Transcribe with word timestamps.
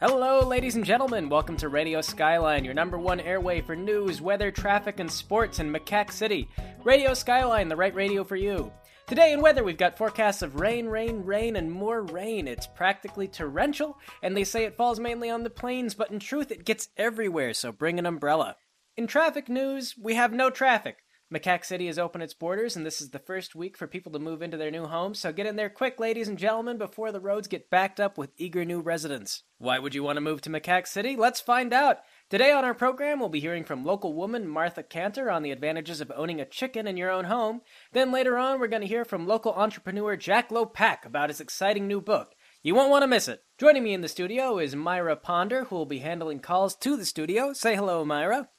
Hello, 0.00 0.40
ladies 0.40 0.74
and 0.74 0.84
gentlemen. 0.84 1.28
Welcome 1.28 1.56
to 1.58 1.68
Radio 1.68 2.00
Skyline, 2.00 2.64
your 2.64 2.74
number 2.74 2.98
one 2.98 3.20
airway 3.20 3.60
for 3.60 3.76
news, 3.76 4.20
weather, 4.20 4.50
traffic, 4.50 4.98
and 4.98 5.10
sports 5.10 5.60
in 5.60 5.72
Macaque 5.72 6.10
City. 6.10 6.48
Radio 6.82 7.14
Skyline, 7.14 7.68
the 7.68 7.76
right 7.76 7.94
radio 7.94 8.24
for 8.24 8.34
you. 8.34 8.72
Today 9.06 9.32
in 9.32 9.40
weather, 9.40 9.62
we've 9.62 9.78
got 9.78 9.96
forecasts 9.96 10.42
of 10.42 10.58
rain, 10.58 10.86
rain, 10.86 11.22
rain, 11.24 11.54
and 11.54 11.70
more 11.70 12.02
rain. 12.02 12.48
It's 12.48 12.66
practically 12.66 13.28
torrential, 13.28 13.96
and 14.20 14.36
they 14.36 14.42
say 14.42 14.64
it 14.64 14.76
falls 14.76 14.98
mainly 14.98 15.30
on 15.30 15.44
the 15.44 15.48
plains, 15.48 15.94
but 15.94 16.10
in 16.10 16.18
truth, 16.18 16.50
it 16.50 16.64
gets 16.64 16.88
everywhere, 16.96 17.54
so 17.54 17.70
bring 17.70 18.00
an 18.00 18.04
umbrella. 18.04 18.56
In 18.96 19.06
traffic 19.06 19.48
news, 19.48 19.94
we 19.96 20.16
have 20.16 20.32
no 20.32 20.50
traffic. 20.50 21.03
Macaque 21.34 21.64
City 21.64 21.88
has 21.88 21.98
opened 21.98 22.22
its 22.22 22.32
borders, 22.32 22.76
and 22.76 22.86
this 22.86 23.00
is 23.00 23.10
the 23.10 23.18
first 23.18 23.56
week 23.56 23.76
for 23.76 23.88
people 23.88 24.12
to 24.12 24.20
move 24.20 24.40
into 24.40 24.56
their 24.56 24.70
new 24.70 24.84
homes, 24.84 25.18
so 25.18 25.32
get 25.32 25.46
in 25.46 25.56
there 25.56 25.68
quick, 25.68 25.98
ladies 25.98 26.28
and 26.28 26.38
gentlemen, 26.38 26.78
before 26.78 27.10
the 27.10 27.18
roads 27.18 27.48
get 27.48 27.70
backed 27.70 27.98
up 27.98 28.16
with 28.16 28.30
eager 28.36 28.64
new 28.64 28.80
residents. 28.80 29.42
Why 29.58 29.80
would 29.80 29.96
you 29.96 30.04
want 30.04 30.16
to 30.16 30.20
move 30.20 30.42
to 30.42 30.50
Macaque 30.50 30.86
City? 30.86 31.16
Let's 31.16 31.40
find 31.40 31.72
out. 31.72 31.98
Today 32.30 32.52
on 32.52 32.64
our 32.64 32.72
program, 32.72 33.18
we'll 33.18 33.30
be 33.30 33.40
hearing 33.40 33.64
from 33.64 33.84
local 33.84 34.14
woman 34.14 34.46
Martha 34.46 34.84
Cantor 34.84 35.28
on 35.28 35.42
the 35.42 35.50
advantages 35.50 36.00
of 36.00 36.12
owning 36.14 36.40
a 36.40 36.44
chicken 36.46 36.86
in 36.86 36.96
your 36.96 37.10
own 37.10 37.24
home. 37.24 37.62
Then 37.92 38.12
later 38.12 38.38
on, 38.38 38.60
we're 38.60 38.68
going 38.68 38.82
to 38.82 38.88
hear 38.88 39.04
from 39.04 39.26
local 39.26 39.54
entrepreneur 39.54 40.16
Jack 40.16 40.50
Lopak 40.50 41.04
about 41.04 41.30
his 41.30 41.40
exciting 41.40 41.88
new 41.88 42.00
book. 42.00 42.36
You 42.62 42.76
won't 42.76 42.90
want 42.90 43.02
to 43.02 43.08
miss 43.08 43.26
it. 43.26 43.42
Joining 43.58 43.82
me 43.82 43.92
in 43.92 44.02
the 44.02 44.08
studio 44.08 44.60
is 44.60 44.76
Myra 44.76 45.16
Ponder, 45.16 45.64
who 45.64 45.74
will 45.74 45.84
be 45.84 45.98
handling 45.98 46.38
calls 46.38 46.76
to 46.76 46.96
the 46.96 47.04
studio. 47.04 47.52
Say 47.52 47.74
hello, 47.74 48.04
Myra. 48.04 48.50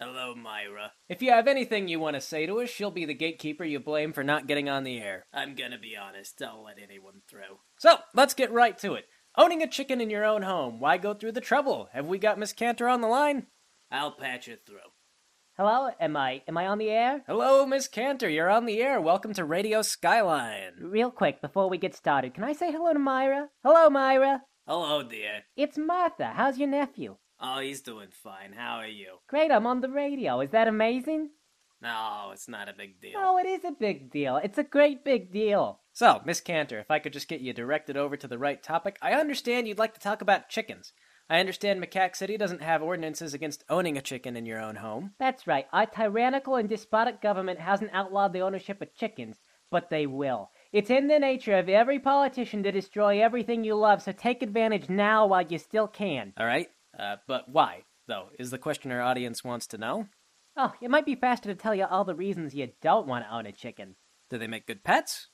Hello, 0.00 0.32
Myra. 0.32 0.92
If 1.08 1.22
you 1.22 1.32
have 1.32 1.48
anything 1.48 1.88
you 1.88 1.98
want 1.98 2.14
to 2.14 2.20
say 2.20 2.46
to 2.46 2.60
us, 2.60 2.70
she'll 2.70 2.92
be 2.92 3.04
the 3.04 3.14
gatekeeper 3.14 3.64
you 3.64 3.80
blame 3.80 4.12
for 4.12 4.22
not 4.22 4.46
getting 4.46 4.68
on 4.68 4.84
the 4.84 5.00
air. 5.00 5.24
I'm 5.32 5.56
gonna 5.56 5.76
be 5.76 5.96
honest, 5.96 6.40
I'll 6.40 6.62
let 6.62 6.78
anyone 6.80 7.22
through. 7.28 7.58
So, 7.80 7.96
let's 8.14 8.32
get 8.32 8.52
right 8.52 8.78
to 8.78 8.94
it. 8.94 9.06
Owning 9.36 9.60
a 9.60 9.66
chicken 9.66 10.00
in 10.00 10.08
your 10.08 10.24
own 10.24 10.42
home, 10.42 10.78
why 10.78 10.98
go 10.98 11.14
through 11.14 11.32
the 11.32 11.40
trouble? 11.40 11.88
Have 11.94 12.06
we 12.06 12.18
got 12.18 12.38
Miss 12.38 12.52
Cantor 12.52 12.86
on 12.88 13.00
the 13.00 13.08
line? 13.08 13.48
I'll 13.90 14.12
patch 14.12 14.46
it 14.46 14.60
through. 14.64 14.78
Hello, 15.56 15.90
am 15.98 16.16
I 16.16 16.42
am 16.46 16.56
I 16.56 16.68
on 16.68 16.78
the 16.78 16.90
air? 16.90 17.24
Hello, 17.26 17.66
Miss 17.66 17.88
Cantor, 17.88 18.28
you're 18.28 18.50
on 18.50 18.66
the 18.66 18.80
air. 18.80 19.00
Welcome 19.00 19.34
to 19.34 19.44
Radio 19.44 19.82
Skyline. 19.82 20.74
Real 20.80 21.10
quick 21.10 21.40
before 21.40 21.68
we 21.68 21.76
get 21.76 21.96
started, 21.96 22.34
can 22.34 22.44
I 22.44 22.52
say 22.52 22.70
hello 22.70 22.92
to 22.92 23.00
Myra? 23.00 23.48
Hello, 23.64 23.90
Myra. 23.90 24.42
Hello, 24.64 25.02
dear. 25.02 25.42
It's 25.56 25.76
Martha. 25.76 26.34
How's 26.36 26.56
your 26.56 26.68
nephew? 26.68 27.16
Oh, 27.40 27.60
he's 27.60 27.82
doing 27.82 28.08
fine. 28.10 28.52
How 28.56 28.76
are 28.76 28.88
you? 28.88 29.18
Great, 29.28 29.50
I'm 29.50 29.66
on 29.66 29.80
the 29.80 29.88
radio. 29.88 30.40
Is 30.40 30.50
that 30.50 30.68
amazing? 30.68 31.30
No, 31.80 32.30
it's 32.32 32.48
not 32.48 32.68
a 32.68 32.72
big 32.72 33.00
deal. 33.00 33.12
Oh, 33.16 33.38
it 33.38 33.46
is 33.46 33.64
a 33.64 33.70
big 33.70 34.10
deal. 34.10 34.36
It's 34.38 34.58
a 34.58 34.64
great 34.64 35.04
big 35.04 35.32
deal. 35.32 35.80
So, 35.92 36.20
Miss 36.24 36.40
Cantor, 36.40 36.80
if 36.80 36.90
I 36.90 36.98
could 36.98 37.12
just 37.12 37.28
get 37.28 37.40
you 37.40 37.52
directed 37.52 37.96
over 37.96 38.16
to 38.16 38.26
the 38.26 38.38
right 38.38 38.60
topic, 38.60 38.98
I 39.00 39.12
understand 39.12 39.68
you'd 39.68 39.78
like 39.78 39.94
to 39.94 40.00
talk 40.00 40.20
about 40.20 40.48
chickens. 40.48 40.92
I 41.30 41.38
understand 41.38 41.80
Macaque 41.80 42.16
City 42.16 42.36
doesn't 42.36 42.62
have 42.62 42.82
ordinances 42.82 43.34
against 43.34 43.64
owning 43.68 43.96
a 43.98 44.02
chicken 44.02 44.34
in 44.34 44.46
your 44.46 44.60
own 44.60 44.76
home. 44.76 45.12
That's 45.20 45.46
right. 45.46 45.66
Our 45.72 45.86
tyrannical 45.86 46.56
and 46.56 46.68
despotic 46.68 47.20
government 47.20 47.60
hasn't 47.60 47.92
outlawed 47.92 48.32
the 48.32 48.40
ownership 48.40 48.80
of 48.80 48.94
chickens, 48.94 49.36
but 49.70 49.90
they 49.90 50.06
will. 50.06 50.50
It's 50.72 50.90
in 50.90 51.06
the 51.06 51.18
nature 51.18 51.56
of 51.56 51.68
every 51.68 51.98
politician 51.98 52.62
to 52.62 52.72
destroy 52.72 53.22
everything 53.22 53.62
you 53.62 53.74
love, 53.76 54.02
so 54.02 54.12
take 54.12 54.42
advantage 54.42 54.88
now 54.88 55.26
while 55.26 55.46
you 55.46 55.58
still 55.58 55.86
can. 55.86 56.32
All 56.38 56.46
right? 56.46 56.68
Uh, 56.98 57.16
but 57.26 57.48
why, 57.48 57.84
though, 58.06 58.30
is 58.38 58.50
the 58.50 58.58
question 58.58 58.90
our 58.90 59.00
audience 59.00 59.44
wants 59.44 59.66
to 59.68 59.78
know. 59.78 60.08
Oh, 60.56 60.72
it 60.80 60.90
might 60.90 61.06
be 61.06 61.14
faster 61.14 61.48
to 61.48 61.54
tell 61.54 61.74
you 61.74 61.84
all 61.84 62.04
the 62.04 62.14
reasons 62.14 62.54
you 62.54 62.70
don't 62.82 63.06
want 63.06 63.24
to 63.24 63.32
own 63.32 63.46
a 63.46 63.52
chicken. 63.52 63.94
Do 64.28 64.38
they 64.38 64.48
make 64.48 64.66
good 64.66 64.82
pets? 64.82 65.28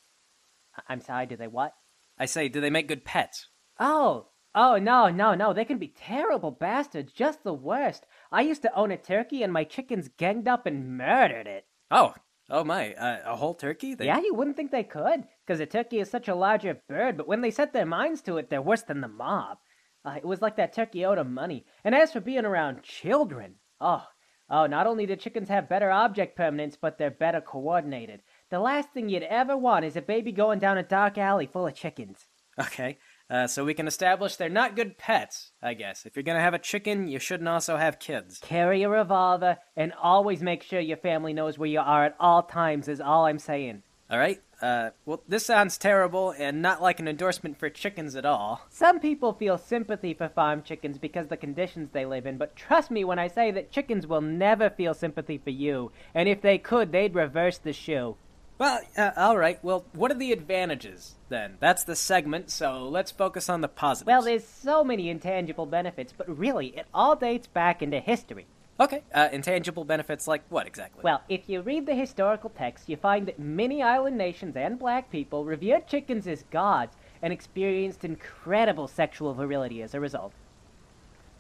I- 0.77 0.83
I'm 0.93 1.01
sorry, 1.01 1.27
do 1.27 1.37
they 1.37 1.47
what? 1.47 1.73
I 2.19 2.27
say, 2.27 2.49
do 2.49 2.61
they 2.61 2.71
make 2.71 2.89
good 2.89 3.05
pets? 3.05 3.49
Oh, 3.81 4.29
oh, 4.55 4.77
no, 4.77 5.09
no, 5.09 5.35
no. 5.35 5.53
They 5.53 5.65
can 5.65 5.79
be 5.79 5.89
terrible 5.89 6.51
bastards, 6.51 7.13
just 7.13 7.43
the 7.43 7.55
worst. 7.55 8.05
I 8.31 8.43
used 8.43 8.63
to 8.63 8.75
own 8.75 8.91
a 8.91 8.97
turkey 8.97 9.43
and 9.43 9.53
my 9.53 9.65
chickens 9.65 10.11
ganged 10.17 10.47
up 10.47 10.67
and 10.67 10.99
murdered 10.99 11.47
it. 11.47 11.65
Oh, 11.91 12.15
oh 12.51 12.63
my, 12.63 12.93
uh, 12.95 13.21
a 13.25 13.37
whole 13.37 13.55
turkey? 13.55 13.95
They... 13.95 14.07
Yeah, 14.07 14.19
you 14.19 14.35
wouldn't 14.35 14.57
think 14.57 14.71
they 14.71 14.85
could, 14.85 15.25
because 15.47 15.59
a 15.61 15.67
turkey 15.67 16.01
is 16.01 16.11
such 16.11 16.29
a 16.29 16.35
larger 16.35 16.83
bird, 16.89 17.17
but 17.17 17.27
when 17.27 17.41
they 17.41 17.51
set 17.51 17.73
their 17.73 17.87
minds 17.87 18.21
to 18.23 18.37
it, 18.37 18.51
they're 18.51 18.61
worse 18.63 18.83
than 18.83 19.01
the 19.01 19.09
mob. 19.09 19.59
Uh, 20.05 20.17
it 20.17 20.25
was 20.25 20.43
like 20.43 20.57
that 20.57 20.73
turkey 20.73 21.05
owed 21.05 21.19
'em 21.19 21.33
money. 21.33 21.65
And 21.83 21.95
as 21.95 22.13
for 22.13 22.21
being 22.21 22.45
around 22.45 22.83
children, 22.83 23.55
oh, 23.81 24.07
oh, 24.51 24.67
not 24.67 24.87
only 24.87 25.07
do 25.07 25.17
chickens 25.17 25.49
have 25.49 25.69
better 25.69 25.91
object 25.91 26.37
permanence, 26.37 26.77
but 26.77 26.99
they're 26.99 27.11
better 27.11 27.41
coordinated. 27.41 28.21
The 28.51 28.59
last 28.59 28.91
thing 28.91 29.09
you'd 29.09 29.23
ever 29.23 29.57
want 29.57 29.85
is 29.85 29.97
a 29.97 30.03
baby 30.03 30.33
going 30.33 30.59
down 30.59 30.79
a 30.79 30.83
dark 30.83 31.17
alley 31.17 31.47
full 31.47 31.67
of 31.67 31.75
chickens. 31.75 32.27
Okay, 32.61 32.99
uh, 33.31 33.49
so 33.49 33.65
we 33.65 33.75
can 33.75 33.89
establish 33.89 34.37
they're 34.37 34.49
not 34.49 34.77
good 34.77 34.97
pets, 34.97 35.51
I 35.61 35.75
guess. 35.75 36.07
If 36.07 36.15
you're 36.15 36.23
gonna 36.23 36.41
have 36.41 36.55
a 36.55 36.59
chicken, 36.59 37.09
you 37.09 37.19
shouldn't 37.19 37.49
also 37.49 37.77
have 37.77 37.99
kids. 37.99 38.39
Carry 38.39 38.83
a 38.83 38.89
revolver 38.89 39.59
and 39.75 39.93
always 40.01 40.43
make 40.43 40.63
sure 40.63 40.79
your 40.79 40.99
family 40.99 41.33
knows 41.33 41.59
where 41.59 41.69
you 41.69 41.81
are 41.81 42.05
at 42.05 42.15
all 42.21 42.43
times, 42.45 42.87
is 42.87 43.01
all 43.01 43.25
I'm 43.27 43.41
saying. 43.41 43.83
All 44.11 44.19
right? 44.19 44.41
Uh, 44.65 44.93
well, 45.05 45.23
this 45.29 45.45
sounds 45.45 45.77
terrible 45.77 46.31
and 46.39 46.63
not 46.63 46.81
like 46.81 46.99
an 46.99 47.07
endorsement 47.07 47.59
for 47.59 47.69
chickens 47.69 48.17
at 48.17 48.25
all. 48.25 48.63
Some 48.71 48.99
people 48.99 49.35
feel 49.35 49.59
sympathy 49.59 50.15
for 50.15 50.31
farm 50.31 50.63
chickens 50.63 50.97
because 50.97 51.25
of 51.25 51.29
the 51.29 51.37
conditions 51.37 51.91
they 51.93 52.07
live 52.07 52.25
in, 52.25 52.39
but 52.39 52.57
trust 52.57 52.91
me 52.91 53.05
when 53.05 53.19
I 53.19 53.29
say 53.29 53.51
that 53.51 53.71
chickens 53.71 54.07
will 54.07 54.23
never 54.23 54.71
feel 54.71 54.95
sympathy 54.95 55.37
for 55.37 55.51
you, 55.51 55.93
and 56.15 56.31
if 56.31 56.41
they 56.41 56.57
could, 56.57 56.93
they'd 56.93 57.15
reverse 57.15 57.59
the 57.59 57.75
shoe. 57.75 58.17
Well, 58.57 58.81
uh, 58.97 59.11
all 59.19 59.37
right. 59.37 59.63
Well, 59.63 59.85
what 59.93 60.11
are 60.11 60.19
the 60.19 60.33
advantages 60.33 61.17
then? 61.29 61.59
That's 61.61 61.85
the 61.85 61.95
segment, 61.95 62.51
so 62.51 62.89
let's 62.89 63.11
focus 63.11 63.51
on 63.51 63.61
the 63.61 63.69
positives. 63.69 64.07
Well, 64.07 64.23
there's 64.23 64.47
so 64.47 64.83
many 64.83 65.11
intangible 65.11 65.67
benefits, 65.67 66.15
but 66.17 66.39
really, 66.39 66.69
it 66.69 66.87
all 66.95 67.17
dates 67.17 67.49
back 67.49 67.83
into 67.83 68.01
history. 68.01 68.47
Okay. 68.81 69.03
Uh, 69.13 69.29
intangible 69.33 69.85
benefits 69.85 70.27
like 70.27 70.43
what 70.49 70.67
exactly? 70.67 71.03
Well, 71.03 71.23
if 71.29 71.49
you 71.49 71.61
read 71.63 71.87
the 71.87 71.95
historical 71.95 72.51
texts, 72.51 72.89
you 72.89 72.97
find 72.97 73.27
that 73.27 73.39
many 73.39 73.83
island 73.83 74.17
nations 74.19 74.57
and 74.57 74.79
black 74.79 75.11
people 75.11 75.45
revered 75.45 75.87
chickens 75.87 76.27
as 76.27 76.45
gods 76.51 76.97
and 77.23 77.33
experienced 77.33 78.05
incredible 78.05 78.89
sexual 78.89 79.33
virility 79.35 79.83
as 79.83 79.95
a 79.95 80.01
result. 80.01 80.33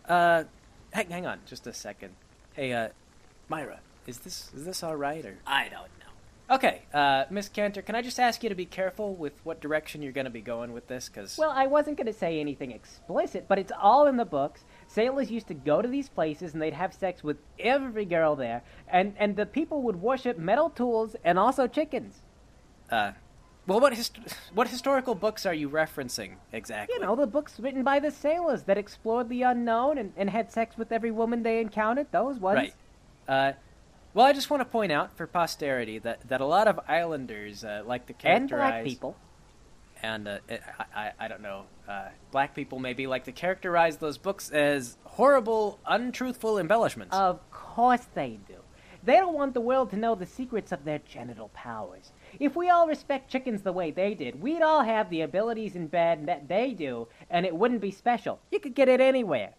uh, 0.08 0.44
hang, 0.92 1.10
hang 1.10 1.26
on, 1.26 1.40
just 1.46 1.66
a 1.66 1.72
second. 1.72 2.14
Hey, 2.54 2.72
uh, 2.72 2.88
Myra, 3.48 3.80
is 4.06 4.18
this 4.18 4.50
is 4.54 4.64
this 4.64 4.82
all 4.82 4.96
right 4.96 5.24
or? 5.24 5.38
I 5.46 5.64
don't 5.64 5.90
know. 6.00 6.03
Okay, 6.50 6.82
uh, 6.92 7.24
Miss 7.30 7.48
Cantor, 7.48 7.80
can 7.80 7.94
I 7.94 8.02
just 8.02 8.20
ask 8.20 8.42
you 8.42 8.50
to 8.50 8.54
be 8.54 8.66
careful 8.66 9.14
with 9.14 9.32
what 9.44 9.60
direction 9.62 10.02
you're 10.02 10.12
going 10.12 10.26
to 10.26 10.30
be 10.30 10.42
going 10.42 10.74
with 10.74 10.86
this? 10.88 11.08
Because 11.08 11.38
Well, 11.38 11.50
I 11.50 11.66
wasn't 11.66 11.96
going 11.96 12.06
to 12.06 12.12
say 12.12 12.38
anything 12.38 12.70
explicit, 12.70 13.46
but 13.48 13.58
it's 13.58 13.72
all 13.80 14.06
in 14.06 14.18
the 14.18 14.26
books. 14.26 14.64
Sailors 14.86 15.30
used 15.30 15.46
to 15.48 15.54
go 15.54 15.80
to 15.80 15.88
these 15.88 16.10
places 16.10 16.52
and 16.52 16.60
they'd 16.60 16.74
have 16.74 16.92
sex 16.92 17.24
with 17.24 17.38
every 17.58 18.04
girl 18.04 18.36
there, 18.36 18.62
and, 18.88 19.14
and 19.18 19.36
the 19.36 19.46
people 19.46 19.80
would 19.82 19.96
worship 20.02 20.36
metal 20.38 20.68
tools 20.68 21.16
and 21.24 21.38
also 21.38 21.66
chickens. 21.66 22.20
uh, 22.90 23.12
well, 23.66 23.80
what 23.80 23.94
hist- 23.94 24.18
what 24.52 24.68
historical 24.68 25.14
books 25.14 25.46
are 25.46 25.54
you 25.54 25.70
referencing 25.70 26.34
exactly? 26.52 26.94
You 26.94 27.00
know, 27.00 27.16
the 27.16 27.26
books 27.26 27.58
written 27.58 27.82
by 27.82 27.98
the 27.98 28.10
sailors 28.10 28.64
that 28.64 28.76
explored 28.76 29.30
the 29.30 29.40
unknown 29.40 29.96
and, 29.96 30.12
and 30.18 30.28
had 30.28 30.52
sex 30.52 30.76
with 30.76 30.92
every 30.92 31.10
woman 31.10 31.42
they 31.42 31.60
encountered, 31.62 32.08
those 32.12 32.38
ones. 32.38 32.56
Right. 32.56 32.74
Uh, 33.26 33.52
well, 34.14 34.24
I 34.26 34.32
just 34.32 34.48
want 34.48 34.60
to 34.60 34.64
point 34.64 34.92
out 34.92 35.16
for 35.16 35.26
posterity 35.26 35.98
that, 35.98 36.26
that 36.28 36.40
a 36.40 36.46
lot 36.46 36.68
of 36.68 36.80
islanders 36.88 37.64
uh, 37.64 37.82
like 37.84 38.06
to 38.06 38.14
And 38.26 38.48
black 38.48 38.84
people. 38.84 39.16
and 40.02 40.28
uh, 40.28 40.38
I, 40.78 40.84
I 40.94 41.12
I 41.20 41.28
don't 41.28 41.42
know, 41.42 41.64
uh, 41.88 42.08
black 42.30 42.54
people 42.54 42.78
maybe 42.78 43.06
like 43.06 43.24
to 43.24 43.32
characterize 43.32 43.96
those 43.98 44.18
books 44.18 44.50
as 44.50 44.96
horrible, 45.04 45.78
untruthful 45.86 46.58
embellishments. 46.58 47.14
Of 47.16 47.40
course 47.50 48.06
they 48.14 48.38
do. 48.46 48.56
They 49.02 49.16
don't 49.16 49.34
want 49.34 49.52
the 49.52 49.60
world 49.60 49.90
to 49.90 49.96
know 49.98 50.14
the 50.14 50.24
secrets 50.24 50.72
of 50.72 50.84
their 50.84 50.98
genital 51.00 51.48
powers. 51.52 52.12
If 52.40 52.56
we 52.56 52.70
all 52.70 52.86
respect 52.88 53.30
chickens 53.30 53.60
the 53.62 53.72
way 53.72 53.90
they 53.90 54.14
did, 54.14 54.40
we'd 54.40 54.62
all 54.62 54.82
have 54.82 55.10
the 55.10 55.20
abilities 55.20 55.76
in 55.76 55.88
bed 55.88 56.24
that 56.26 56.48
they 56.48 56.72
do, 56.72 57.08
and 57.28 57.44
it 57.44 57.54
wouldn't 57.54 57.82
be 57.82 57.90
special. 57.90 58.40
You 58.50 58.60
could 58.60 58.74
get 58.74 58.88
it 58.88 59.02
anywhere. 59.02 59.52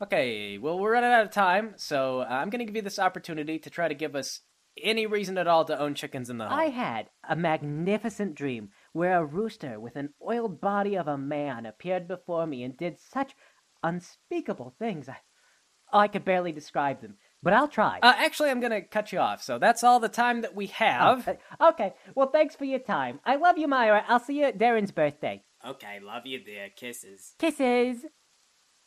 Okay, 0.00 0.58
well, 0.58 0.78
we're 0.78 0.92
running 0.92 1.10
out 1.10 1.24
of 1.24 1.30
time, 1.30 1.72
so 1.76 2.20
uh, 2.20 2.26
I'm 2.28 2.50
going 2.50 2.58
to 2.58 2.66
give 2.66 2.76
you 2.76 2.82
this 2.82 2.98
opportunity 2.98 3.58
to 3.58 3.70
try 3.70 3.88
to 3.88 3.94
give 3.94 4.14
us 4.14 4.40
any 4.82 5.06
reason 5.06 5.38
at 5.38 5.46
all 5.46 5.64
to 5.64 5.78
own 5.78 5.94
chickens 5.94 6.28
in 6.28 6.36
the 6.36 6.46
home. 6.46 6.58
I 6.58 6.66
had 6.66 7.08
a 7.26 7.34
magnificent 7.34 8.34
dream 8.34 8.68
where 8.92 9.18
a 9.18 9.24
rooster 9.24 9.80
with 9.80 9.96
an 9.96 10.10
oiled 10.26 10.60
body 10.60 10.96
of 10.96 11.08
a 11.08 11.16
man 11.16 11.64
appeared 11.64 12.06
before 12.06 12.46
me 12.46 12.62
and 12.62 12.76
did 12.76 12.98
such 13.00 13.34
unspeakable 13.82 14.74
things. 14.78 15.08
I, 15.08 15.16
I 15.92 16.08
could 16.08 16.26
barely 16.26 16.52
describe 16.52 17.00
them, 17.00 17.16
but 17.42 17.54
I'll 17.54 17.68
try. 17.68 18.00
Uh, 18.02 18.12
actually, 18.18 18.50
I'm 18.50 18.60
going 18.60 18.72
to 18.72 18.82
cut 18.82 19.12
you 19.12 19.18
off, 19.18 19.42
so 19.42 19.58
that's 19.58 19.82
all 19.82 19.98
the 19.98 20.10
time 20.10 20.42
that 20.42 20.54
we 20.54 20.66
have. 20.66 21.26
Uh, 21.26 21.68
okay, 21.70 21.94
well, 22.14 22.28
thanks 22.28 22.54
for 22.54 22.66
your 22.66 22.80
time. 22.80 23.20
I 23.24 23.36
love 23.36 23.56
you, 23.56 23.66
Myra. 23.66 24.04
I'll 24.08 24.20
see 24.20 24.40
you 24.40 24.44
at 24.44 24.58
Darren's 24.58 24.92
birthday. 24.92 25.42
Okay, 25.66 26.00
love 26.02 26.26
you, 26.26 26.44
dear. 26.44 26.68
Kisses. 26.76 27.34
Kisses. 27.38 28.04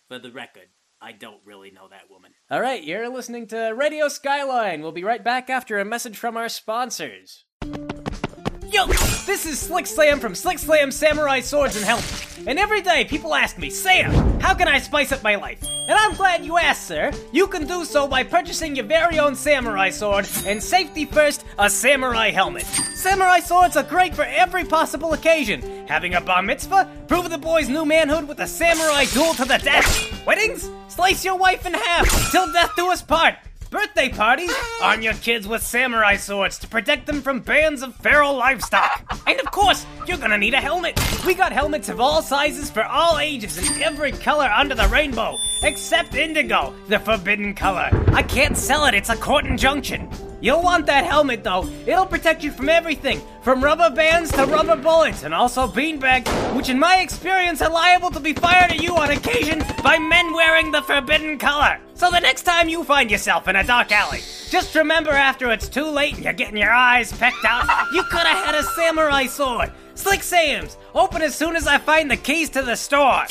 For 0.08 0.20
the 0.20 0.32
record, 0.32 0.70
I 1.02 1.14
don't 1.14 1.40
really 1.46 1.72
know 1.72 1.88
that 1.88 2.10
woman. 2.10 2.32
All 2.52 2.60
right, 2.60 2.84
you're 2.84 3.08
listening 3.08 3.48
to 3.48 3.70
Radio 3.70 4.10
Skyline. 4.10 4.82
We'll 4.82 4.92
be 4.92 5.06
right 5.06 5.24
back 5.24 5.50
after 5.50 5.80
a 5.80 5.86
message 5.86 6.18
from 6.18 6.36
our 6.36 6.50
sponsors. 6.50 7.46
Yo, 7.64 8.86
this 9.26 9.46
is 9.46 9.60
Slick 9.60 9.88
Sam 9.88 10.20
from 10.20 10.36
Slick 10.36 10.60
Slam 10.60 10.92
Samurai 10.92 11.40
Swords 11.40 11.78
and 11.78 11.86
Helmets. 11.86 12.40
And 12.46 12.60
every 12.60 12.82
day 12.82 13.06
people 13.06 13.34
ask 13.34 13.58
me, 13.58 13.70
Sam, 13.70 14.12
how 14.42 14.54
can 14.54 14.68
I 14.68 14.80
spice 14.80 15.14
up 15.14 15.24
my 15.24 15.36
life? 15.36 15.64
And 15.90 15.98
I'm 15.98 16.14
glad 16.14 16.46
you 16.46 16.60
asked, 16.60 16.86
sir. 16.86 17.12
You 17.32 17.48
can 17.48 17.66
do 17.66 17.84
so 17.84 18.08
by 18.08 18.22
purchasing 18.22 18.76
your 18.76 18.86
very 18.86 19.18
own 19.18 19.34
samurai 19.34 19.90
sword 19.90 20.30
and 20.46 20.62
safety 20.62 21.06
first, 21.06 21.44
a 21.58 21.68
samurai 21.68 22.30
helmet. 22.30 22.68
Samurai 22.94 23.40
swords 23.40 23.76
are 23.76 23.82
great 23.82 24.14
for 24.14 24.22
every 24.22 24.66
possible 24.66 25.14
occasion. 25.14 25.88
Having 25.88 26.14
a 26.14 26.22
bar 26.22 26.44
mitzvah, 26.44 26.88
prove 27.08 27.32
the 27.32 27.40
boy's 27.40 27.70
new 27.70 27.86
manhood 27.86 28.28
with 28.28 28.40
a 28.40 28.46
samurai 28.46 29.06
duel 29.06 29.34
to 29.34 29.46
the 29.46 29.58
death. 29.58 30.28
Weddings, 30.28 30.70
slice 30.90 31.26
your 31.26 31.38
wife 31.38 31.66
in 31.66 31.74
half 31.74 32.32
till 32.32 32.54
death 32.54 32.76
do 32.76 32.92
us 32.92 33.02
part. 33.02 33.34
Birthday 33.70 34.10
parties, 34.10 34.52
arm 34.82 35.04
your 35.04 35.14
kids 35.14 35.48
with 35.48 35.62
samurai 35.62 36.16
swords 36.16 36.58
to 36.58 36.68
protect 36.68 37.06
them 37.06 37.22
from 37.22 37.40
bands 37.40 37.84
of 37.84 37.94
feral 37.98 38.36
livestock. 38.36 39.06
And 39.28 39.40
of 39.40 39.52
course, 39.52 39.86
you're 40.08 40.18
gonna 40.18 40.40
need 40.40 40.56
a 40.56 40.58
helmet. 40.58 41.00
We 41.24 41.36
got 41.36 41.52
helmets 41.52 41.88
of 41.88 42.00
all 42.00 42.24
sizes 42.24 42.72
for 42.72 42.84
all 42.84 43.20
ages 43.20 43.60
and 43.60 43.84
every 43.84 44.12
color 44.12 44.48
under 44.48 44.74
the 44.74 44.88
rainbow, 44.88 45.38
except 45.62 46.16
indigo, 46.16 46.74
the 46.88 46.98
forbidden 46.98 47.54
color. 47.54 47.90
I 48.08 48.24
can't 48.24 48.58
sell 48.58 48.86
it, 48.86 48.96
it's 48.96 49.10
a 49.10 49.16
court 49.16 49.46
injunction. 49.46 50.10
You'll 50.42 50.64
want 50.64 50.86
that 50.86 51.06
helmet 51.06 51.44
though. 51.44 51.68
It'll 51.86 52.06
protect 52.06 52.44
you 52.44 52.52
from 52.52 52.70
everything, 52.70 53.22
from 53.42 53.64
rubber 53.64 53.90
bands 53.90 54.32
to 54.34 54.46
rubber 54.46 54.76
bullets, 54.76 55.24
and 55.24 55.34
also 55.34 55.68
beanbags, 55.68 56.30
which 56.56 56.70
in 56.70 56.80
my 56.80 56.98
experience 56.98 57.62
are 57.62 57.70
liable 57.70 58.12
to 58.12 58.20
be 58.20 58.34
fired 58.34 58.72
at 58.72 58.82
you 58.82 58.96
on 58.96 59.12
occasion 59.12 59.64
by 59.84 59.98
men 60.00 60.34
wearing 60.34 60.72
the 60.72 60.82
forbidden 60.82 61.38
color. 61.38 61.80
So 61.94 62.10
the 62.10 62.20
next 62.20 62.44
time 62.44 62.70
you 62.70 62.84
find 62.84 63.12
yourself 63.12 63.48
in 63.50 63.58
a 63.58 63.64
dark 63.64 63.92
alley, 63.92 64.22
just 64.50 64.76
remember 64.76 65.12
after 65.12 65.52
it's 65.52 65.68
too 65.68 65.86
late 65.86 66.16
and 66.16 66.24
you're 66.24 66.34
getting 66.34 66.58
your 66.58 66.74
eyes 66.74 67.12
pecked 67.12 67.46
out, 67.46 67.68
you 67.94 68.04
could 68.04 68.26
have 68.26 68.46
had 68.46 68.56
a 68.56 68.64
samurai 68.64 69.26
sword. 69.26 69.72
Slick 69.96 70.24
Sam's, 70.24 70.78
open 70.96 71.22
as 71.22 71.36
soon 71.36 71.58
as 71.58 71.68
I 71.68 71.78
find 71.78 72.10
the 72.10 72.16
keys 72.16 72.50
to 72.52 72.62
the 72.62 72.78
store. 72.78 73.26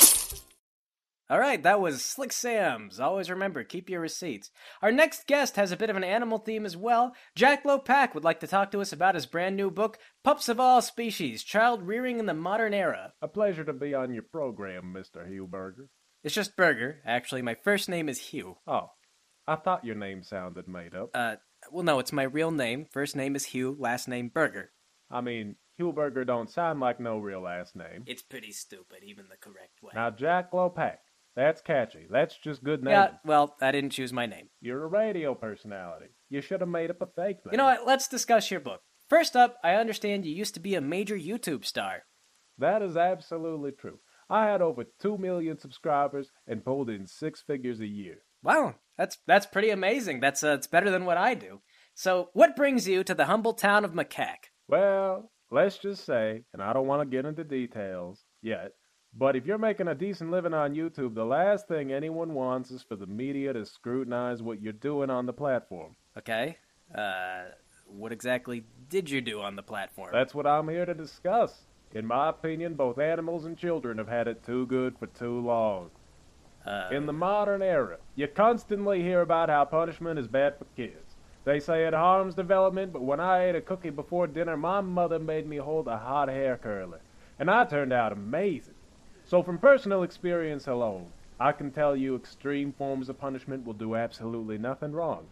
All 1.31 1.39
right, 1.39 1.61
that 1.61 1.79
was 1.79 2.03
Slick 2.03 2.31
Sam's. 2.31 2.99
Always 2.99 3.29
remember, 3.29 3.63
keep 3.63 3.87
your 3.87 4.01
receipts. 4.01 4.49
Our 4.81 4.91
next 4.91 5.27
guest 5.27 5.57
has 5.57 5.71
a 5.71 5.77
bit 5.77 5.91
of 5.91 5.95
an 5.95 6.03
animal 6.03 6.39
theme 6.39 6.65
as 6.65 6.75
well. 6.75 7.13
Jack 7.35 7.63
Lopak 7.63 8.15
would 8.15 8.23
like 8.23 8.39
to 8.39 8.47
talk 8.47 8.71
to 8.71 8.81
us 8.81 8.91
about 8.91 9.13
his 9.13 9.27
brand 9.27 9.55
new 9.55 9.69
book, 9.69 9.99
Pups 10.23 10.49
of 10.49 10.59
All 10.59 10.81
Species 10.81 11.43
Child 11.43 11.83
Rearing 11.83 12.17
in 12.17 12.25
the 12.25 12.33
Modern 12.33 12.73
Era. 12.73 13.13
A 13.21 13.27
pleasure 13.27 13.63
to 13.63 13.73
be 13.73 13.93
on 13.93 14.11
your 14.11 14.23
program, 14.23 14.91
Mr. 14.91 15.29
Huberger. 15.29 15.89
It's 16.23 16.33
just 16.33 16.57
Burger. 16.57 16.99
Actually, 17.05 17.43
my 17.43 17.53
first 17.53 17.89
name 17.89 18.09
is 18.09 18.19
Hugh. 18.19 18.57
Oh, 18.65 18.89
I 19.47 19.55
thought 19.55 19.85
your 19.85 19.95
name 19.95 20.23
sounded 20.23 20.67
made 20.67 20.95
up. 20.95 21.11
Uh, 21.13 21.35
well, 21.71 21.83
no, 21.83 21.99
it's 21.99 22.11
my 22.11 22.23
real 22.23 22.49
name. 22.49 22.87
First 22.89 23.15
name 23.15 23.35
is 23.35 23.45
Hugh, 23.45 23.75
last 23.79 24.07
name 24.07 24.31
Burger. 24.33 24.71
I 25.11 25.21
mean, 25.21 25.57
Huberger 25.79 26.25
don't 26.25 26.49
sound 26.49 26.79
like 26.79 26.99
no 26.99 27.19
real 27.19 27.41
last 27.41 27.75
name. 27.75 28.03
It's 28.07 28.23
pretty 28.23 28.51
stupid, 28.51 29.03
even 29.03 29.25
the 29.29 29.37
correct 29.37 29.81
way. 29.83 29.91
Now, 29.93 30.09
Jack 30.09 30.51
Lopak. 30.51 30.97
That's 31.35 31.61
catchy. 31.61 32.07
That's 32.09 32.37
just 32.37 32.63
good 32.63 32.83
name. 32.83 32.91
Yeah, 32.91 33.11
well, 33.23 33.55
I 33.61 33.71
didn't 33.71 33.91
choose 33.91 34.11
my 34.11 34.25
name. 34.25 34.49
You're 34.61 34.83
a 34.83 34.87
radio 34.87 35.35
personality. 35.35 36.07
You 36.29 36.41
should 36.41 36.61
have 36.61 36.69
made 36.69 36.89
up 36.89 37.01
a 37.01 37.05
fake 37.05 37.37
name. 37.45 37.51
You 37.51 37.57
know 37.57 37.65
what? 37.65 37.85
Let's 37.85 38.07
discuss 38.07 38.51
your 38.51 38.59
book. 38.59 38.81
First 39.09 39.35
up, 39.35 39.57
I 39.63 39.73
understand 39.75 40.25
you 40.25 40.35
used 40.35 40.53
to 40.55 40.59
be 40.59 40.75
a 40.75 40.81
major 40.81 41.17
YouTube 41.17 41.65
star. 41.65 42.03
That 42.57 42.81
is 42.81 42.97
absolutely 42.97 43.71
true. 43.71 43.99
I 44.29 44.45
had 44.45 44.61
over 44.61 44.85
2 45.01 45.17
million 45.17 45.57
subscribers 45.57 46.29
and 46.45 46.63
pulled 46.63 46.89
in 46.89 47.07
six 47.07 47.41
figures 47.41 47.79
a 47.79 47.87
year. 47.87 48.17
Wow, 48.43 48.75
that's 48.97 49.17
that's 49.25 49.45
pretty 49.45 49.69
amazing. 49.69 50.19
That's 50.19 50.43
uh, 50.43 50.49
it's 50.53 50.67
better 50.67 50.91
than 50.91 51.05
what 51.05 51.17
I 51.17 51.33
do. 51.33 51.61
So, 51.93 52.29
what 52.33 52.55
brings 52.55 52.87
you 52.87 53.03
to 53.03 53.13
the 53.13 53.25
humble 53.25 53.53
town 53.53 53.83
of 53.83 53.93
Macaque? 53.93 54.51
Well, 54.67 55.31
let's 55.51 55.77
just 55.77 56.05
say, 56.05 56.43
and 56.53 56.61
I 56.61 56.71
don't 56.71 56.87
want 56.87 57.01
to 57.01 57.15
get 57.15 57.25
into 57.25 57.43
details 57.43 58.23
yet, 58.41 58.71
but 59.13 59.35
if 59.35 59.45
you're 59.45 59.57
making 59.57 59.87
a 59.87 59.95
decent 59.95 60.31
living 60.31 60.53
on 60.53 60.75
YouTube, 60.75 61.15
the 61.15 61.25
last 61.25 61.67
thing 61.67 61.91
anyone 61.91 62.33
wants 62.33 62.71
is 62.71 62.83
for 62.83 62.95
the 62.95 63.07
media 63.07 63.53
to 63.53 63.65
scrutinize 63.65 64.41
what 64.41 64.61
you're 64.61 64.73
doing 64.73 65.09
on 65.09 65.25
the 65.25 65.33
platform. 65.33 65.95
Okay. 66.17 66.57
Uh, 66.93 67.45
what 67.87 68.11
exactly 68.11 68.63
did 68.89 69.09
you 69.09 69.21
do 69.21 69.41
on 69.41 69.55
the 69.55 69.63
platform? 69.63 70.09
That's 70.13 70.33
what 70.35 70.47
I'm 70.47 70.69
here 70.69 70.85
to 70.85 70.93
discuss. 70.93 71.61
In 71.93 72.05
my 72.05 72.29
opinion, 72.29 72.75
both 72.75 72.99
animals 72.99 73.45
and 73.45 73.57
children 73.57 73.97
have 73.97 74.07
had 74.07 74.27
it 74.27 74.43
too 74.43 74.67
good 74.67 74.97
for 74.99 75.07
too 75.07 75.39
long. 75.39 75.89
Uh, 76.65 76.89
In 76.91 77.05
the 77.07 77.13
modern 77.13 77.61
era, 77.61 77.97
you 78.15 78.27
constantly 78.27 79.01
hear 79.01 79.21
about 79.21 79.49
how 79.49 79.65
punishment 79.65 80.19
is 80.19 80.27
bad 80.27 80.57
for 80.57 80.65
kids. 80.75 81.15
They 81.45 81.59
say 81.59 81.85
it 81.85 81.93
harms 81.93 82.35
development, 82.35 82.93
but 82.93 83.01
when 83.01 83.19
I 83.19 83.45
ate 83.45 83.55
a 83.55 83.61
cookie 83.61 83.89
before 83.89 84.27
dinner, 84.27 84.55
my 84.55 84.81
mother 84.81 85.17
made 85.17 85.47
me 85.47 85.57
hold 85.57 85.87
a 85.87 85.97
hot 85.97 86.27
hair 86.27 86.57
curler, 86.57 86.99
and 87.39 87.49
I 87.49 87.65
turned 87.65 87.93
out 87.93 88.11
amazing. 88.11 88.75
So, 89.29 89.43
from 89.43 89.59
personal 89.59 90.01
experience 90.01 90.65
alone, 90.65 91.05
I 91.39 91.51
can 91.51 91.69
tell 91.69 91.95
you 91.95 92.15
extreme 92.15 92.73
forms 92.73 93.09
of 93.09 93.19
punishment 93.19 93.63
will 93.63 93.75
do 93.75 93.93
absolutely 93.93 94.57
nothing 94.57 94.91
wrong. 94.91 95.27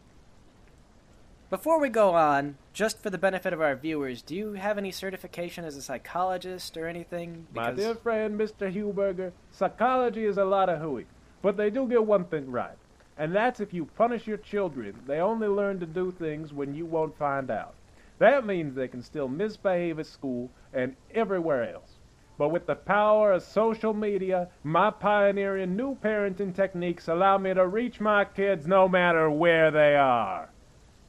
Before 1.50 1.80
we 1.80 1.90
go 1.90 2.14
on, 2.14 2.60
just 2.74 3.02
for 3.02 3.10
the 3.10 3.18
benefit 3.18 3.54
of 3.54 3.62
our 3.62 3.76
viewers, 3.76 4.22
do 4.22 4.36
you 4.36 4.54
have 4.54 4.78
any 4.78 4.92
certification 4.92 5.66
as 5.66 5.76
a 5.76 5.82
psychologist 5.82 6.78
or 6.78 6.86
anything? 6.88 7.48
My 7.56 7.72
dear 7.72 7.96
friend, 7.96 8.40
Mr. 8.40 8.72
Huberger, 8.72 9.32
psychology 9.50 10.26
is 10.26 10.38
a 10.38 10.46
lot 10.46 10.70
of 10.70 10.80
hooey, 10.80 11.08
but 11.42 11.58
they 11.58 11.72
do 11.72 11.88
get 11.88 12.06
one 12.06 12.26
thing 12.26 12.52
right, 12.52 12.78
and 13.18 13.36
that's 13.36 13.60
if 13.60 13.74
you 13.74 13.86
punish 13.86 14.28
your 14.28 14.38
children, 14.38 14.94
they 15.08 15.22
only 15.22 15.48
learn 15.48 15.80
to 15.80 15.88
do 15.88 16.12
things 16.12 16.54
when 16.54 16.76
you 16.76 16.86
won't 16.86 17.18
find 17.18 17.50
out. 17.50 17.74
That 18.20 18.46
means 18.46 18.76
they 18.76 18.90
can 18.90 19.02
still 19.02 19.28
misbehave 19.28 19.98
at 19.98 20.06
school 20.06 20.52
and 20.72 20.96
everywhere 21.16 21.74
else. 21.74 21.97
But 22.38 22.50
with 22.50 22.68
the 22.68 22.76
power 22.76 23.32
of 23.32 23.44
social 23.44 23.94
media, 23.94 24.50
my 24.64 24.92
pioneering 24.92 25.76
new 25.76 25.96
parenting 25.96 26.56
techniques 26.56 27.08
allow 27.08 27.38
me 27.38 27.54
to 27.54 27.68
reach 27.68 28.00
my 28.00 28.26
kids 28.26 28.68
no 28.68 28.88
matter 28.88 29.30
where 29.30 29.72
they 29.72 29.96
are. 29.96 30.50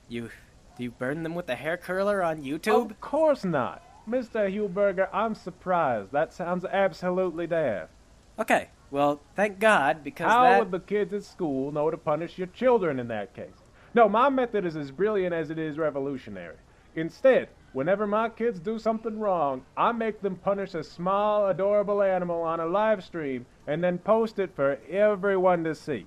you 0.09 0.31
do 0.79 0.85
you 0.85 0.93
burn 0.93 1.25
them 1.25 1.35
with 1.35 1.49
a 1.49 1.57
hair 1.57 1.77
curler 1.77 2.23
on 2.23 2.45
YouTube? 2.45 2.93
Of 2.93 3.01
course 3.01 3.45
not. 3.45 3.83
Mr. 4.09 4.49
Huberger, 4.49 5.09
I'm 5.13 5.35
surprised. 5.35 6.13
That 6.13 6.33
sounds 6.33 6.65
absolutely 6.65 7.49
daft. 7.49 7.91
Okay. 8.39 8.69
Well, 8.91 9.21
thank 9.35 9.59
God 9.59 10.05
because 10.05 10.31
How 10.31 10.45
that 10.45 10.61
would 10.61 10.71
the 10.71 10.79
kids 10.79 11.13
at 11.13 11.25
school 11.25 11.73
know 11.73 11.91
to 11.91 11.99
punish 11.99 12.39
your 12.39 12.47
children 12.47 13.01
in 13.01 13.09
that 13.09 13.35
case? 13.35 13.65
No, 13.93 14.09
my 14.09 14.29
method 14.29 14.65
is 14.65 14.77
as 14.77 14.93
brilliant 14.93 15.35
as 15.35 15.51
it 15.51 15.59
is 15.59 15.77
revolutionary. 15.79 16.57
Instead, 16.95 17.49
whenever 17.73 18.07
my 18.07 18.29
kids 18.29 18.59
do 18.61 18.79
something 18.79 19.19
wrong, 19.19 19.65
I 19.77 19.93
make 19.93 20.21
them 20.21 20.37
punish 20.37 20.75
a 20.75 20.83
small, 20.85 21.49
adorable 21.49 22.03
animal 22.03 22.43
on 22.43 22.61
a 22.61 22.67
live 22.67 23.05
stream 23.05 23.47
and 23.67 23.83
then 23.83 23.99
post 23.99 24.39
it 24.39 24.55
for 24.55 24.79
everyone 24.89 25.65
to 25.65 25.75
see. 25.75 26.07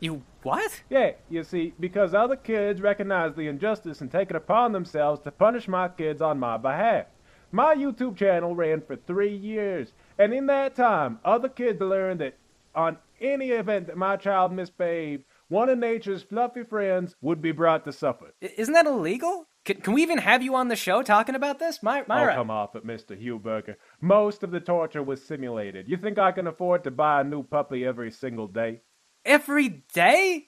you 0.00 0.22
what? 0.42 0.82
Yeah, 0.88 1.12
you 1.28 1.42
see, 1.42 1.74
because 1.80 2.14
other 2.14 2.36
kids 2.36 2.80
recognize 2.80 3.34
the 3.34 3.48
injustice 3.48 4.00
and 4.00 4.10
take 4.10 4.30
it 4.30 4.36
upon 4.36 4.72
themselves 4.72 5.20
to 5.22 5.30
punish 5.32 5.66
my 5.66 5.88
kids 5.88 6.22
on 6.22 6.38
my 6.38 6.56
behalf. 6.56 7.06
My 7.50 7.74
YouTube 7.74 8.16
channel 8.16 8.54
ran 8.54 8.80
for 8.82 8.94
three 8.94 9.34
years, 9.34 9.92
and 10.18 10.32
in 10.32 10.46
that 10.46 10.76
time, 10.76 11.18
other 11.24 11.48
kids 11.48 11.80
learned 11.80 12.20
that 12.20 12.36
on 12.74 12.98
any 13.20 13.48
event 13.50 13.88
that 13.88 13.96
my 13.96 14.16
child 14.16 14.52
misbehaved, 14.52 15.24
one 15.48 15.68
of 15.68 15.78
nature's 15.78 16.22
fluffy 16.22 16.62
friends 16.62 17.16
would 17.20 17.42
be 17.42 17.50
brought 17.50 17.84
to 17.86 17.92
suffer. 17.92 18.32
I- 18.42 18.52
Isn't 18.56 18.74
that 18.74 18.86
illegal? 18.86 19.47
Can, 19.68 19.82
can 19.82 19.92
we 19.92 20.00
even 20.00 20.16
have 20.16 20.42
you 20.42 20.54
on 20.54 20.68
the 20.68 20.76
show 20.76 21.02
talking 21.02 21.34
about 21.34 21.58
this? 21.58 21.82
My, 21.82 22.00
Oh, 22.00 22.04
Myra. 22.08 22.34
come 22.34 22.50
off 22.50 22.74
it, 22.74 22.86
Mr. 22.86 23.22
Huberger. 23.22 23.76
Most 24.00 24.42
of 24.42 24.50
the 24.50 24.60
torture 24.60 25.02
was 25.02 25.22
simulated. 25.22 25.90
You 25.90 25.98
think 25.98 26.18
I 26.18 26.32
can 26.32 26.46
afford 26.46 26.84
to 26.84 26.90
buy 26.90 27.20
a 27.20 27.24
new 27.24 27.42
puppy 27.42 27.84
every 27.84 28.10
single 28.10 28.46
day? 28.46 28.80
Every 29.26 29.84
day? 29.92 30.46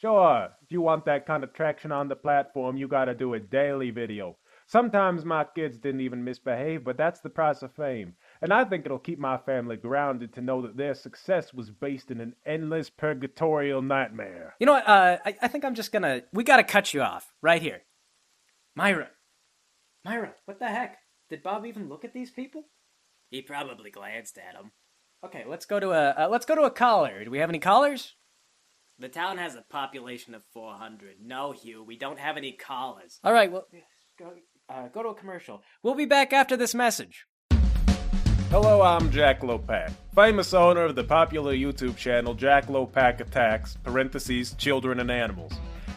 Sure, 0.00 0.50
if 0.62 0.70
you 0.70 0.80
want 0.80 1.06
that 1.06 1.26
kind 1.26 1.42
of 1.42 1.54
traction 1.54 1.90
on 1.90 2.06
the 2.06 2.14
platform, 2.14 2.76
you 2.76 2.86
gotta 2.86 3.14
do 3.14 3.34
a 3.34 3.40
daily 3.40 3.90
video. 3.90 4.36
Sometimes 4.68 5.24
my 5.24 5.42
kids 5.42 5.78
didn't 5.78 6.02
even 6.02 6.22
misbehave, 6.22 6.84
but 6.84 6.96
that's 6.96 7.20
the 7.20 7.30
price 7.30 7.62
of 7.62 7.74
fame. 7.74 8.14
And 8.42 8.52
I 8.52 8.64
think 8.64 8.86
it'll 8.86 9.00
keep 9.00 9.18
my 9.18 9.38
family 9.38 9.76
grounded 9.76 10.32
to 10.34 10.40
know 10.40 10.62
that 10.62 10.76
their 10.76 10.94
success 10.94 11.52
was 11.52 11.70
based 11.70 12.12
in 12.12 12.20
an 12.20 12.36
endless 12.44 12.90
purgatorial 12.90 13.82
nightmare. 13.82 14.54
You 14.60 14.66
know 14.66 14.72
what? 14.72 14.88
Uh, 14.88 15.18
I, 15.24 15.34
I 15.42 15.48
think 15.48 15.64
I'm 15.64 15.74
just 15.74 15.90
gonna. 15.90 16.22
We 16.32 16.44
gotta 16.44 16.64
cut 16.64 16.94
you 16.94 17.02
off 17.02 17.32
right 17.42 17.60
here. 17.60 17.82
Myra. 18.76 19.08
Myra, 20.04 20.34
what 20.44 20.58
the 20.58 20.68
heck? 20.68 20.98
Did 21.30 21.42
Bob 21.42 21.64
even 21.64 21.88
look 21.88 22.04
at 22.04 22.12
these 22.12 22.30
people? 22.30 22.64
He 23.30 23.40
probably 23.40 23.90
glanced 23.90 24.36
at 24.36 24.52
them. 24.52 24.70
Okay, 25.24 25.44
let's 25.48 25.64
go 25.64 25.80
to 25.80 25.92
a 25.92 26.10
uh, 26.10 26.28
let's 26.30 26.44
go 26.44 26.54
to 26.54 26.64
a 26.64 26.70
caller. 26.70 27.24
Do 27.24 27.30
we 27.30 27.38
have 27.38 27.48
any 27.48 27.58
callers? 27.58 28.14
The 28.98 29.08
town 29.08 29.38
has 29.38 29.54
a 29.54 29.64
population 29.70 30.34
of 30.34 30.42
400. 30.52 31.16
No, 31.22 31.52
Hugh, 31.52 31.82
we 31.82 31.96
don't 31.96 32.18
have 32.18 32.36
any 32.36 32.52
callers. 32.52 33.18
All 33.24 33.32
right, 33.32 33.50
well, 33.50 33.66
go 34.18 34.32
uh, 34.68 34.88
go 34.88 35.02
to 35.02 35.08
a 35.08 35.14
commercial. 35.14 35.62
We'll 35.82 35.94
be 35.94 36.04
back 36.04 36.34
after 36.34 36.54
this 36.54 36.74
message. 36.74 37.24
Hello, 38.50 38.82
I'm 38.82 39.10
Jack 39.10 39.40
Lopak, 39.40 39.90
famous 40.14 40.52
owner 40.52 40.82
of 40.82 40.96
the 40.96 41.02
popular 41.02 41.54
YouTube 41.54 41.96
channel 41.96 42.34
Jack 42.34 42.66
Lopak 42.66 43.20
Attacks, 43.20 43.78
parentheses, 43.82 44.52
children 44.52 45.00
and 45.00 45.10
animals. 45.10 45.54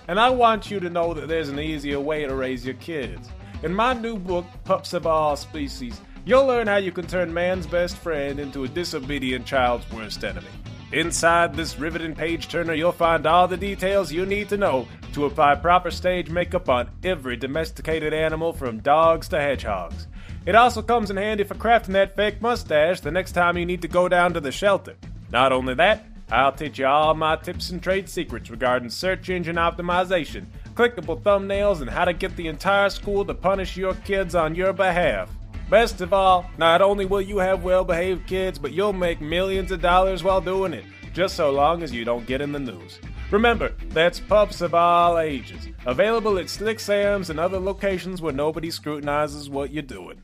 And 0.10 0.20
I 0.20 0.32
want 0.32 0.72
you 0.72 0.80
to 0.80 0.90
know 0.90 1.14
that 1.14 1.28
there's 1.28 1.50
an 1.50 1.60
easier 1.60 2.00
way 2.00 2.26
to 2.26 2.34
raise 2.34 2.66
your 2.66 2.74
kids. 2.78 3.30
In 3.62 3.72
my 3.72 3.94
new 3.94 4.18
book, 4.18 4.44
Pups 4.64 4.94
of 4.94 5.06
All 5.06 5.36
Species, 5.36 6.02
you'll 6.26 6.48
learn 6.48 6.66
how 6.66 6.78
you 6.78 6.92
can 6.92 7.06
turn 7.06 7.32
man's 7.32 7.68
best 7.68 7.96
friend 7.96 8.40
into 8.40 8.64
a 8.64 8.68
disobedient 8.68 9.46
child's 9.46 9.88
worst 9.92 10.24
enemy. 10.24 10.48
Inside 10.94 11.54
this 11.54 11.78
riveting 11.78 12.16
page 12.16 12.48
turner, 12.48 12.74
you'll 12.74 12.92
find 12.92 13.28
all 13.28 13.48
the 13.48 13.56
details 13.56 14.12
you 14.12 14.26
need 14.26 14.50
to 14.50 14.58
know 14.58 14.88
to 15.14 15.26
apply 15.26 15.54
proper 15.54 15.92
stage 15.92 16.32
makeup 16.32 16.70
on 16.70 16.90
every 17.04 17.38
domesticated 17.38 18.12
animal 18.12 18.52
from 18.52 18.80
dogs 18.80 19.28
to 19.28 19.40
hedgehogs. 19.40 20.08
It 20.48 20.56
also 20.56 20.82
comes 20.82 21.12
in 21.12 21.18
handy 21.18 21.44
for 21.44 21.54
crafting 21.54 21.94
that 21.94 22.16
fake 22.16 22.42
mustache 22.42 23.02
the 23.02 23.12
next 23.12 23.34
time 23.34 23.60
you 23.60 23.66
need 23.68 23.84
to 23.84 23.88
go 23.88 24.10
down 24.10 24.34
to 24.34 24.40
the 24.40 24.52
shelter. 24.52 24.96
Not 25.32 25.52
only 25.52 25.76
that, 25.76 26.04
I'll 26.32 26.52
teach 26.52 26.78
you 26.78 26.86
all 26.86 27.16
my 27.16 27.36
tips 27.38 27.72
and 27.72 27.82
trade 27.82 28.08
secrets 28.08 28.52
regarding 28.52 28.90
search 28.90 29.30
engine 29.30 29.56
optimization, 29.56 30.46
clickable 30.76 31.22
thumbnails, 31.22 31.82
and 31.82 31.90
how 31.90 32.06
to 32.06 32.14
get 32.14 32.36
the 32.36 32.48
entire 32.48 32.90
school 32.90 33.26
to 33.26 33.34
punish 33.34 33.76
your 33.76 33.96
kids 33.96 34.36
on 34.36 34.54
your 34.54 34.72
behalf. 34.72 35.32
Best 35.70 36.02
of 36.02 36.14
all, 36.14 36.50
not 36.58 36.82
only 36.82 37.06
will 37.06 37.22
you 37.22 37.38
have 37.38 37.64
well 37.64 37.84
behaved 37.84 38.28
kids, 38.28 38.60
but 38.60 38.74
you'll 38.74 38.94
make 38.94 39.22
millions 39.22 39.72
of 39.72 39.82
dollars 39.82 40.24
while 40.24 40.42
doing 40.42 40.74
it, 40.74 40.86
just 41.14 41.36
so 41.36 41.52
long 41.52 41.84
as 41.84 41.92
you 41.92 42.06
don't 42.06 42.26
get 42.28 42.42
in 42.42 42.52
the 42.52 42.60
news. 42.60 43.00
Remember, 43.32 43.74
that's 43.90 44.20
pups 44.20 44.62
of 44.62 44.74
all 44.74 45.20
ages. 45.20 45.68
Available 45.86 46.40
at 46.40 46.50
Slick 46.50 46.80
Sam's 46.80 47.30
and 47.30 47.40
other 47.40 47.60
locations 47.60 48.22
where 48.22 48.34
nobody 48.34 48.72
scrutinizes 48.72 49.50
what 49.50 49.72
you're 49.72 49.84
doing. 49.84 50.24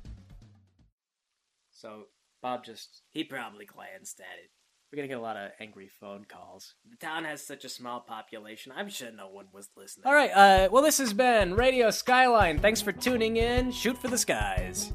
So 1.72 2.06
Bob 2.42 2.64
just 2.64 3.04
He 3.12 3.24
probably 3.24 3.66
glanced 3.66 4.20
at 4.20 4.44
it. 4.44 4.50
We're 4.92 4.98
gonna 4.98 5.08
get 5.08 5.18
a 5.18 5.22
lot 5.22 5.38
of 5.38 5.52
angry 5.60 5.90
phone 6.00 6.26
calls. 6.26 6.76
The 6.90 6.98
town 6.98 7.26
has 7.26 7.46
such 7.46 7.66
a 7.66 7.70
small 7.70 8.00
population. 8.00 8.72
I'm 8.76 8.90
sure 8.90 9.12
no 9.12 9.28
one 9.28 9.48
was 9.52 9.70
listening. 9.76 10.06
All 10.06 10.14
right, 10.14 10.32
uh, 10.32 10.70
well, 10.72 10.84
this 10.84 10.98
has 11.00 11.14
been 11.14 11.56
Radio 11.56 11.90
Skyline. 11.92 12.60
Thanks 12.60 12.82
for 12.82 12.92
tuning 12.92 13.38
in. 13.38 13.72
Shoot 13.72 13.98
for 13.98 14.08
the 14.08 14.18
skies. 14.18 14.92